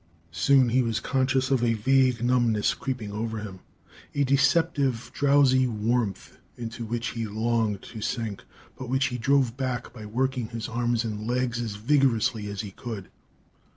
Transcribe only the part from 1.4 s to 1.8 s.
of a